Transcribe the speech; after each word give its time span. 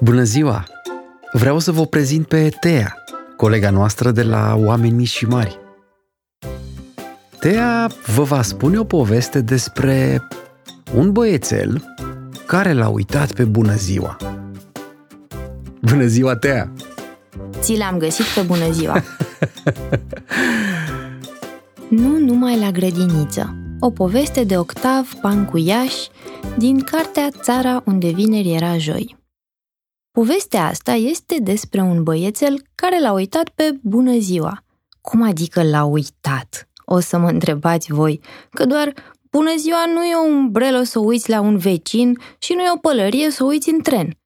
Bună 0.00 0.22
ziua! 0.22 0.66
Vreau 1.32 1.58
să 1.58 1.72
vă 1.72 1.86
prezint 1.86 2.26
pe 2.26 2.48
Tea, 2.60 2.94
colega 3.36 3.70
noastră 3.70 4.10
de 4.10 4.22
la 4.22 4.54
Oameni 4.56 4.94
Mici 4.94 5.08
și 5.08 5.24
Mari. 5.26 5.58
Tea 7.40 7.90
vă 8.14 8.22
va 8.22 8.42
spune 8.42 8.78
o 8.78 8.84
poveste 8.84 9.40
despre 9.40 10.22
un 10.94 11.12
băiețel 11.12 11.94
care 12.46 12.72
l-a 12.72 12.88
uitat 12.88 13.32
pe 13.32 13.44
bună 13.44 13.74
ziua. 13.74 14.16
Bună 15.80 16.06
ziua, 16.06 16.36
Tea! 16.36 16.72
Ți 17.60 17.76
l-am 17.76 17.98
găsit 17.98 18.24
pe 18.24 18.40
bună 18.40 18.70
ziua! 18.70 19.02
nu 22.02 22.18
numai 22.18 22.58
la 22.58 22.70
grădiniță. 22.70 23.56
O 23.80 23.90
poveste 23.90 24.44
de 24.44 24.58
Octav 24.58 25.12
Pancuiaș 25.20 25.94
din 26.58 26.80
cartea 26.80 27.30
Țara 27.30 27.82
unde 27.86 28.10
vineri 28.10 28.54
era 28.54 28.78
joi. 28.78 29.16
Povestea 30.10 30.66
asta 30.66 30.92
este 30.92 31.38
despre 31.40 31.80
un 31.80 32.02
băiețel 32.02 32.62
care 32.74 33.00
l-a 33.00 33.12
uitat 33.12 33.48
pe 33.48 33.78
bună 33.82 34.18
ziua. 34.18 34.64
Cum 35.00 35.22
adică 35.22 35.62
l-a 35.62 35.84
uitat? 35.84 36.68
O 36.84 37.00
să 37.00 37.18
mă 37.18 37.28
întrebați 37.28 37.92
voi, 37.92 38.20
că 38.50 38.64
doar 38.64 38.94
bună 39.30 39.56
ziua 39.56 39.86
nu 39.86 40.04
e 40.04 40.14
o 40.14 40.32
umbrelă 40.32 40.82
să 40.82 40.98
uiți 40.98 41.30
la 41.30 41.40
un 41.40 41.56
vecin 41.56 42.18
și 42.38 42.52
nu 42.52 42.60
e 42.62 42.72
o 42.74 42.78
pălărie 42.78 43.30
să 43.30 43.44
uiți 43.44 43.70
în 43.70 43.80
tren. 43.80 44.18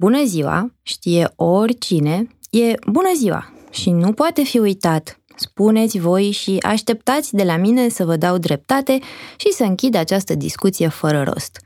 Bună 0.00 0.24
ziua, 0.24 0.72
știe 0.82 1.32
oricine, 1.36 2.38
e 2.50 2.74
bună 2.90 3.12
ziua 3.14 3.52
și 3.70 3.90
nu 3.90 4.12
poate 4.12 4.42
fi 4.42 4.58
uitat. 4.58 5.20
Spuneți 5.36 5.98
voi 5.98 6.30
și 6.30 6.58
așteptați 6.62 7.34
de 7.34 7.42
la 7.42 7.56
mine 7.56 7.88
să 7.88 8.04
vă 8.04 8.16
dau 8.16 8.38
dreptate 8.38 8.98
și 9.36 9.52
să 9.52 9.64
închid 9.64 9.94
această 9.94 10.34
discuție 10.34 10.88
fără 10.88 11.22
rost. 11.22 11.60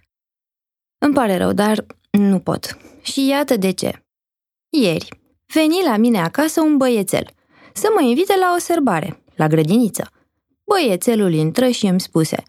Îmi 0.98 1.15
pare 1.15 1.37
rău, 1.37 1.52
dar 1.52 1.87
nu 2.11 2.38
pot. 2.38 2.77
Și 3.02 3.27
iată 3.27 3.56
de 3.56 3.70
ce. 3.70 4.05
Ieri, 4.69 5.09
veni 5.55 5.83
la 5.84 5.97
mine 5.97 6.20
acasă 6.20 6.61
un 6.61 6.77
băiețel 6.77 7.31
să 7.72 7.89
mă 7.94 8.03
invite 8.03 8.34
la 8.39 8.53
o 8.56 8.59
serbare, 8.59 9.22
la 9.34 9.47
grădiniță. 9.47 10.11
Băiețelul 10.64 11.33
intră 11.33 11.69
și 11.69 11.87
îmi 11.87 12.00
spuse 12.00 12.42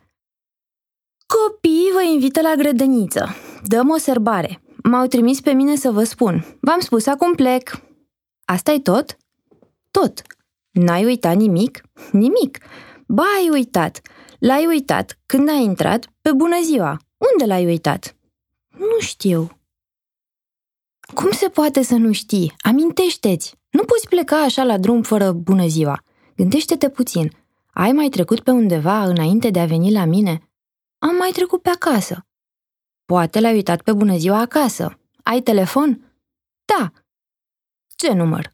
Copiii 1.28 1.92
vă 1.94 2.02
invită 2.02 2.42
la 2.42 2.54
grădiniță. 2.58 3.36
Dăm 3.64 3.90
o 3.90 3.98
serbare. 3.98 4.62
M-au 4.84 5.06
trimis 5.06 5.42
pe 5.42 5.52
mine 5.52 5.76
să 5.76 5.92
vă 5.92 6.04
spun. 6.04 6.58
V-am 6.62 6.80
spus 6.80 7.06
acum 7.06 7.34
plec. 7.34 7.82
asta 8.45 8.72
e 8.72 8.80
tot? 8.80 9.17
Tot. 9.92 10.22
N-ai 10.72 11.05
uitat 11.05 11.36
nimic? 11.36 11.81
Nimic. 12.11 12.58
Ba, 13.08 13.23
ai 13.38 13.50
uitat. 13.50 14.02
L-ai 14.39 14.66
uitat 14.66 15.19
când 15.25 15.50
ai 15.50 15.64
intrat 15.64 16.14
pe 16.22 16.31
bună 16.31 16.61
ziua. 16.64 16.97
Unde 17.17 17.45
l-ai 17.45 17.66
uitat? 17.66 18.16
Nu 18.77 18.99
știu. 18.99 19.49
Cum 21.14 21.31
se 21.31 21.49
poate 21.49 21.81
să 21.81 21.95
nu 21.95 22.11
știi? 22.11 22.53
Amintește-ți! 22.61 23.59
Nu 23.69 23.83
poți 23.83 24.08
pleca 24.08 24.42
așa 24.42 24.64
la 24.64 24.77
drum 24.77 25.02
fără 25.02 25.31
bună 25.31 25.67
ziua. 25.67 26.03
Gândește-te 26.36 26.89
puțin. 26.89 27.31
Ai 27.73 27.92
mai 27.92 28.09
trecut 28.09 28.39
pe 28.39 28.52
undeva 28.52 29.03
înainte 29.03 29.49
de 29.49 29.59
a 29.59 29.66
veni 29.66 29.92
la 29.92 30.05
mine? 30.05 30.49
Am 30.97 31.16
mai 31.16 31.30
trecut 31.33 31.61
pe 31.61 31.69
acasă. 31.69 32.25
Poate 33.05 33.39
l-ai 33.39 33.53
uitat 33.53 33.81
pe 33.81 33.94
bună 33.94 34.17
ziua 34.17 34.39
acasă. 34.39 34.99
Ai 35.23 35.42
telefon? 35.42 36.14
Da. 36.66 36.92
Ce 37.95 38.14
număr? 38.14 38.52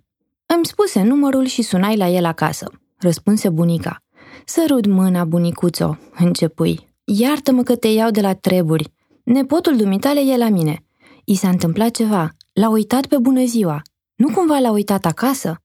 Îmi 0.56 0.66
spuse 0.66 1.02
numărul 1.02 1.45
și 1.45 1.62
sunai 1.62 1.98
la 1.98 2.08
el 2.08 2.26
acasă. 2.26 2.72
Răspunse 2.98 3.50
bunica. 3.50 4.03
Sărut 4.45 4.86
mâna, 4.86 5.23
bunicuțo, 5.23 5.98
începui. 6.17 6.90
Iartă-mă 7.03 7.64
că 7.64 7.76
te 7.76 7.88
iau 7.88 8.09
de 8.09 8.22
la 8.22 8.34
treburi. 8.34 8.94
Nepotul 9.23 9.75
dumitale 9.75 10.20
e 10.20 10.38
la 10.38 10.50
mine. 10.50 10.86
I 11.25 11.36
s-a 11.36 11.50
întâmplat 11.50 11.92
ceva. 11.92 12.30
L-a 12.53 12.70
uitat 12.70 13.06
pe 13.06 13.18
bună 13.18 13.45
ziua. 13.45 13.81
Nu 14.16 14.30
cumva 14.34 14.59
l-a 14.59 14.72
uitat 14.72 15.06
acasă? 15.06 15.62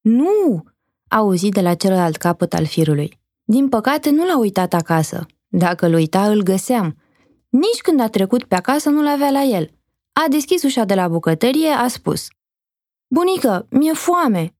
Nu! 0.00 0.64
A 1.08 1.16
auzit 1.16 1.52
de 1.52 1.60
la 1.60 1.74
celălalt 1.74 2.16
capăt 2.16 2.54
al 2.54 2.64
firului. 2.64 3.20
Din 3.44 3.68
păcate 3.68 4.10
nu 4.10 4.26
l-a 4.26 4.38
uitat 4.38 4.74
acasă. 4.74 5.26
Dacă 5.48 5.86
îl 5.86 5.94
uita, 5.94 6.30
îl 6.30 6.42
găseam. 6.42 6.96
Nici 7.48 7.80
când 7.82 8.00
a 8.00 8.08
trecut 8.08 8.44
pe 8.44 8.54
acasă 8.54 8.88
nu 8.88 9.02
l-avea 9.02 9.30
la 9.30 9.42
el. 9.42 9.70
A 10.12 10.24
deschis 10.28 10.62
ușa 10.62 10.84
de 10.84 10.94
la 10.94 11.08
bucătărie, 11.08 11.68
a 11.68 11.88
spus. 11.88 12.26
Bunică, 13.08 13.66
mi-e 13.70 13.92
foame. 13.92 14.54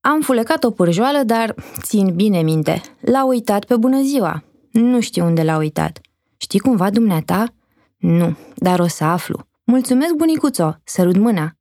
Am 0.00 0.20
fulecat 0.20 0.64
o 0.64 0.70
pârjoală, 0.70 1.22
dar 1.22 1.54
țin 1.82 2.14
bine 2.14 2.42
minte. 2.42 2.80
L-a 3.00 3.24
uitat 3.24 3.64
pe 3.64 3.76
bună 3.76 4.02
ziua. 4.02 4.44
Nu 4.72 5.00
știu 5.00 5.24
unde 5.24 5.42
l-a 5.42 5.56
uitat. 5.56 6.00
Știi 6.36 6.58
cumva 6.58 6.90
dumneata? 6.90 7.54
Nu, 7.96 8.36
dar 8.54 8.78
o 8.78 8.86
să 8.86 9.04
aflu. 9.04 9.46
Mulțumesc, 9.64 10.14
bunicuțo, 10.14 10.76
sărut 10.84 11.16
mâna. 11.16 11.56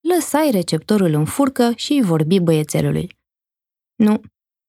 Lăsai 0.00 0.50
receptorul 0.50 1.12
în 1.12 1.24
furcă 1.24 1.72
și 1.74 1.92
îi 1.92 2.02
vorbi 2.02 2.40
băiețelului. 2.40 3.16
Nu, 3.94 4.20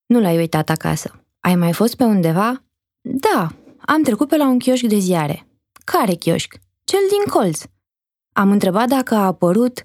nu 0.06 0.20
l-ai 0.20 0.38
uitat 0.38 0.70
acasă. 0.70 1.26
Ai 1.40 1.56
mai 1.56 1.74
fost 1.74 1.96
pe 1.96 2.04
undeva? 2.04 2.64
Da, 3.02 3.52
am 3.80 4.04
trecut 4.04 4.28
pe 4.28 4.38
la 4.38 4.48
un 4.48 4.60
chioșc 4.60 4.84
de 4.84 4.98
ziare. 4.98 5.48
Care 5.86 6.14
chioșc? 6.14 6.56
Cel 6.84 7.00
din 7.10 7.32
colț. 7.34 7.64
Am 8.32 8.52
întrebat 8.52 8.88
dacă 8.88 9.16
a 9.16 9.26
apărut... 9.26 9.82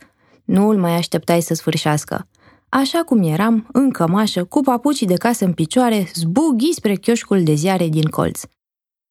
Nu 0.49 0.69
îl 0.69 0.79
mai 0.79 0.97
așteptai 0.97 1.41
să 1.41 1.55
sfârșească. 1.55 2.29
Așa 2.69 3.03
cum 3.03 3.23
eram, 3.23 3.69
în 3.73 3.91
cămașă, 3.91 4.45
cu 4.45 4.61
papucii 4.61 5.07
de 5.07 5.17
casă 5.17 5.45
în 5.45 5.53
picioare, 5.53 6.11
zbughi 6.15 6.73
spre 6.73 6.95
chioșcul 6.95 7.43
de 7.43 7.55
ziare 7.55 7.89
din 7.89 8.09
colț. 8.09 8.43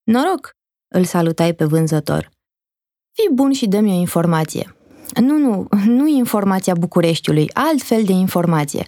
Noroc! 0.03 0.52
Îl 0.88 1.03
salutai 1.03 1.53
pe 1.53 1.66
vânzător. 1.66 2.30
Fii 3.12 3.30
bun 3.34 3.52
și 3.52 3.68
dă-mi 3.68 3.92
o 3.92 4.00
informație. 4.00 4.75
Nu, 5.22 5.38
nu, 5.38 5.68
nu 5.86 6.08
informația 6.08 6.75
Bucureștiului, 6.75 7.50
alt 7.54 7.81
fel 7.81 8.04
de 8.04 8.12
informație. 8.12 8.88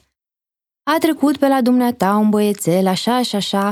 A 0.84 0.98
trecut 1.00 1.38
pe 1.38 1.48
la 1.48 1.62
dumneata 1.62 2.16
un 2.16 2.30
băiețel 2.30 2.88
așa 2.88 3.22
și 3.22 3.36
așa, 3.36 3.72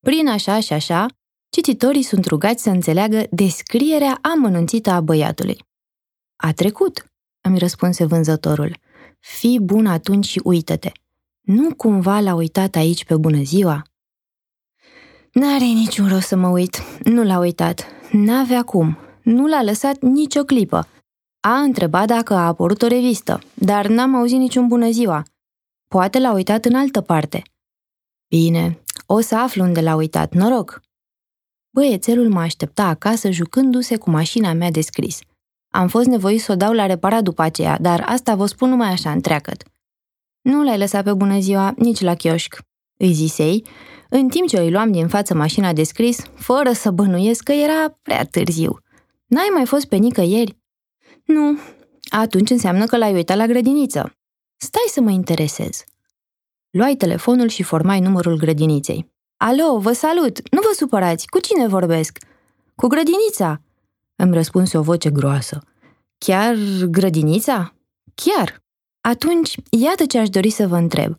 prin 0.00 0.28
așa 0.28 0.60
și 0.60 0.72
așa, 0.72 1.06
cititorii 1.48 2.02
sunt 2.02 2.24
rugați 2.24 2.62
să 2.62 2.70
înțeleagă 2.70 3.26
descrierea 3.30 4.18
amănunțită 4.22 4.90
a 4.90 5.00
băiatului. 5.00 5.58
A 6.36 6.52
trecut, 6.52 7.13
îmi 7.48 7.58
răspunse 7.58 8.04
vânzătorul. 8.04 8.76
Fii 9.20 9.60
bun 9.60 9.86
atunci 9.86 10.26
și 10.26 10.40
uită-te. 10.44 10.92
Nu 11.40 11.74
cumva 11.74 12.20
l-a 12.20 12.34
uitat 12.34 12.74
aici 12.74 13.04
pe 13.04 13.16
bună 13.16 13.42
ziua? 13.42 13.82
N-are 15.32 15.64
niciun 15.64 16.08
rost 16.08 16.26
să 16.26 16.36
mă 16.36 16.48
uit. 16.48 16.82
Nu 17.02 17.24
l-a 17.24 17.38
uitat. 17.38 17.86
N-avea 18.12 18.62
cum 18.62 18.98
nu 19.22 19.46
l-a 19.46 19.62
lăsat 19.62 20.00
nicio 20.00 20.42
clipă. 20.42 20.88
A 21.40 21.60
întrebat 21.60 22.06
dacă 22.06 22.34
a 22.34 22.46
apărut 22.46 22.82
o 22.82 22.86
revistă, 22.86 23.40
dar 23.54 23.86
n-am 23.86 24.14
auzit 24.14 24.38
niciun 24.38 24.68
bună 24.68 24.90
ziua. 24.90 25.22
Poate 25.88 26.18
l-a 26.18 26.32
uitat 26.32 26.64
în 26.64 26.74
altă 26.74 27.00
parte. 27.00 27.42
Bine, 28.28 28.82
o 29.06 29.20
să 29.20 29.36
aflu 29.36 29.62
unde 29.62 29.80
l-a 29.80 29.94
uitat, 29.94 30.34
noroc. 30.34 30.80
Băiețelul 31.70 32.28
mă 32.28 32.40
aștepta 32.40 32.84
acasă 32.84 33.30
jucându-se 33.30 33.96
cu 33.96 34.10
mașina 34.10 34.52
mea 34.52 34.70
de 34.70 34.80
scris. 34.80 35.18
Am 35.74 35.88
fost 35.88 36.06
nevoit 36.06 36.40
să 36.40 36.52
o 36.52 36.54
dau 36.54 36.72
la 36.72 36.86
reparat 36.86 37.22
după 37.22 37.42
aceea, 37.42 37.78
dar 37.80 38.04
asta 38.06 38.34
vă 38.34 38.46
spun 38.46 38.68
numai 38.68 38.88
așa, 38.88 39.10
întreagăt. 39.10 39.62
Nu 40.40 40.64
l-ai 40.64 40.78
lăsat 40.78 41.04
pe 41.04 41.12
bună 41.12 41.38
ziua 41.38 41.74
nici 41.76 42.00
la 42.00 42.14
chioșc, 42.14 42.58
îi 42.96 43.12
zisei, 43.12 43.64
în 44.08 44.28
timp 44.28 44.48
ce 44.48 44.58
îi 44.58 44.70
luam 44.70 44.92
din 44.92 45.08
față 45.08 45.34
mașina 45.34 45.72
de 45.72 45.82
scris, 45.82 46.22
fără 46.34 46.72
să 46.72 46.90
bănuiesc 46.90 47.42
că 47.42 47.52
era 47.52 47.98
prea 48.02 48.24
târziu. 48.24 48.78
N-ai 49.26 49.48
mai 49.54 49.66
fost 49.66 49.84
pe 49.84 49.96
nicăieri? 49.96 50.58
Nu. 51.24 51.58
Atunci 52.08 52.50
înseamnă 52.50 52.86
că 52.86 52.96
l-ai 52.96 53.12
uitat 53.12 53.36
la 53.36 53.46
grădiniță. 53.46 54.12
Stai 54.56 54.86
să 54.86 55.00
mă 55.00 55.10
interesez. 55.10 55.84
Luai 56.70 56.94
telefonul 56.94 57.48
și 57.48 57.62
formai 57.62 58.00
numărul 58.00 58.36
grădiniței. 58.36 59.12
Alo, 59.36 59.78
vă 59.78 59.92
salut! 59.92 60.50
Nu 60.50 60.60
vă 60.60 60.70
supărați! 60.74 61.26
Cu 61.26 61.38
cine 61.38 61.66
vorbesc? 61.66 62.18
Cu 62.74 62.86
grădinița! 62.86 63.60
Îmi 64.16 64.34
răspunse 64.34 64.78
o 64.78 64.82
voce 64.82 65.10
groasă. 65.10 65.62
Chiar 66.18 66.54
grădinița? 66.90 67.74
Chiar! 68.14 68.62
Atunci, 69.00 69.54
iată 69.70 70.06
ce 70.06 70.18
aș 70.18 70.28
dori 70.28 70.50
să 70.50 70.68
vă 70.68 70.76
întreb. 70.76 71.14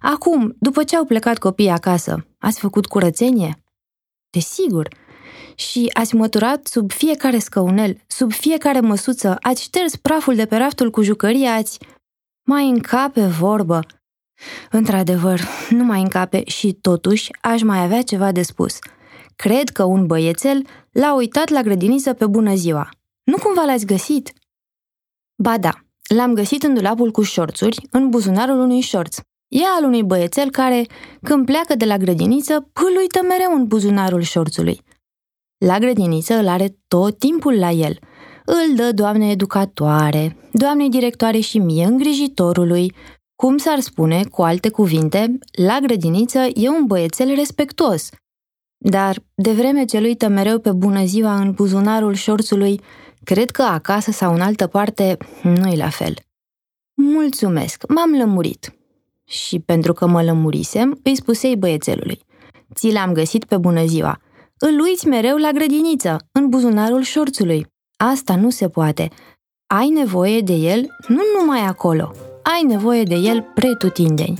Acum, 0.00 0.56
după 0.58 0.84
ce 0.84 0.96
au 0.96 1.04
plecat 1.04 1.38
copiii 1.38 1.68
acasă, 1.68 2.26
ați 2.38 2.60
făcut 2.60 2.86
curățenie? 2.86 3.64
Desigur, 4.30 4.88
și 5.54 5.90
ați 5.92 6.14
măturat 6.14 6.66
sub 6.66 6.92
fiecare 6.92 7.38
scăunel, 7.38 7.96
sub 8.06 8.32
fiecare 8.32 8.80
măsuță, 8.80 9.36
ați 9.40 9.62
șters 9.62 9.96
praful 9.96 10.34
de 10.34 10.46
pe 10.46 10.56
raftul 10.56 10.90
cu 10.90 11.02
jucării, 11.02 11.46
ați... 11.46 11.78
Mai 12.42 12.68
încape 12.68 13.26
vorbă. 13.26 13.80
Într-adevăr, 14.70 15.40
nu 15.70 15.84
mai 15.84 16.00
încape 16.00 16.42
și 16.46 16.72
totuși 16.72 17.30
aș 17.40 17.62
mai 17.62 17.82
avea 17.82 18.02
ceva 18.02 18.32
de 18.32 18.42
spus. 18.42 18.78
Cred 19.42 19.68
că 19.68 19.84
un 19.84 20.06
băiețel 20.06 20.66
l-a 20.90 21.14
uitat 21.14 21.48
la 21.48 21.62
grădiniță 21.62 22.12
pe 22.12 22.26
bună 22.26 22.54
ziua. 22.54 22.88
Nu 23.24 23.36
cumva 23.36 23.64
l-ați 23.64 23.86
găsit? 23.86 24.32
Ba 25.42 25.58
da, 25.58 25.70
l-am 26.14 26.34
găsit 26.34 26.62
în 26.62 26.74
dulapul 26.74 27.10
cu 27.10 27.22
șorțuri, 27.22 27.86
în 27.90 28.08
buzunarul 28.08 28.60
unui 28.60 28.80
șorț. 28.80 29.16
E 29.48 29.60
al 29.76 29.84
unui 29.84 30.02
băiețel 30.02 30.50
care, 30.50 30.86
când 31.22 31.46
pleacă 31.46 31.74
de 31.74 31.84
la 31.84 31.96
grădiniță, 31.96 32.54
îl 32.72 32.96
uită 32.98 33.20
mereu 33.22 33.54
în 33.54 33.66
buzunarul 33.66 34.20
șorțului. 34.20 34.80
La 35.64 35.78
grădiniță 35.78 36.34
îl 36.34 36.48
are 36.48 36.76
tot 36.88 37.18
timpul 37.18 37.58
la 37.58 37.70
el. 37.70 37.98
Îl 38.44 38.74
dă 38.74 38.92
doamne 38.92 39.30
educatoare, 39.30 40.36
doamne 40.52 40.88
directoare 40.88 41.38
și 41.38 41.58
mie 41.58 41.84
îngrijitorului. 41.84 42.94
Cum 43.34 43.56
s-ar 43.56 43.80
spune, 43.80 44.24
cu 44.24 44.42
alte 44.42 44.68
cuvinte, 44.68 45.38
la 45.66 45.78
grădiniță 45.80 46.38
e 46.54 46.68
un 46.68 46.86
băiețel 46.86 47.34
respectuos. 47.34 48.08
Dar, 48.78 49.22
de 49.34 49.52
vreme 49.52 49.84
ce 49.84 49.96
îl 49.96 50.04
uită 50.04 50.28
mereu 50.28 50.58
pe 50.58 50.72
bună 50.72 51.04
ziua 51.04 51.40
în 51.40 51.52
buzunarul 51.52 52.14
șorțului, 52.14 52.80
cred 53.24 53.50
că 53.50 53.62
acasă 53.62 54.10
sau 54.10 54.34
în 54.34 54.40
altă 54.40 54.66
parte 54.66 55.16
nu-i 55.42 55.76
la 55.76 55.88
fel. 55.88 56.14
Mulțumesc, 56.94 57.84
m-am 57.88 58.10
lămurit. 58.10 58.72
Și 59.24 59.58
pentru 59.58 59.92
că 59.92 60.06
mă 60.06 60.22
lămurisem, 60.22 61.00
îi 61.02 61.16
spusei 61.16 61.56
băiețelului. 61.56 62.20
Ți 62.74 62.92
l-am 62.92 63.12
găsit 63.12 63.44
pe 63.44 63.56
bună 63.56 63.86
ziua. 63.86 64.20
Îl 64.58 64.80
uiți 64.80 65.06
mereu 65.06 65.36
la 65.36 65.50
grădiniță, 65.50 66.16
în 66.32 66.48
buzunarul 66.48 67.02
șorțului. 67.02 67.66
Asta 67.96 68.36
nu 68.36 68.50
se 68.50 68.68
poate. 68.68 69.08
Ai 69.66 69.88
nevoie 69.88 70.40
de 70.40 70.52
el 70.52 70.86
nu 71.08 71.22
numai 71.38 71.60
acolo, 71.60 72.12
ai 72.42 72.62
nevoie 72.62 73.02
de 73.02 73.14
el 73.14 73.42
pretutindeni. 73.54 74.38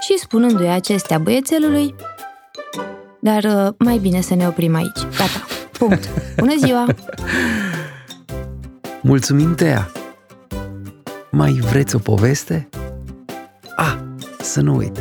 Și 0.00 0.18
spunându-i 0.18 0.68
acestea 0.68 1.18
băiețelului, 1.18 1.94
dar 3.20 3.44
uh, 3.44 3.74
mai 3.78 3.98
bine 3.98 4.20
să 4.20 4.34
ne 4.34 4.46
oprim 4.46 4.74
aici. 4.74 4.98
Gata. 4.98 5.46
Punct. 5.78 6.08
Bună 6.36 6.54
ziua! 6.64 6.86
Mulțumim, 9.02 9.54
Tea! 9.54 9.90
Mai 11.30 11.52
vreți 11.52 11.94
o 11.94 11.98
poveste? 11.98 12.68
Ah, 13.76 13.96
să 14.40 14.60
nu 14.60 14.76
uit! 14.76 14.98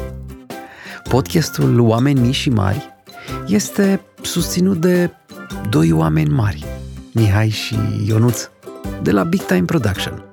Podcastul 1.09 1.79
Oameni 1.79 2.19
Mici 2.19 2.35
și 2.35 2.49
Mari 2.49 2.95
este 3.47 4.01
susținut 4.21 4.77
de 4.77 5.09
doi 5.69 5.91
oameni 5.91 6.29
mari, 6.29 6.65
Mihai 7.13 7.49
și 7.49 7.75
Ionuț, 8.07 8.49
de 9.01 9.11
la 9.11 9.23
Big 9.23 9.41
Time 9.41 9.65
Production– 9.65 10.23